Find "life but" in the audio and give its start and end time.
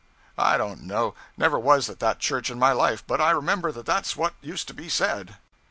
2.71-3.21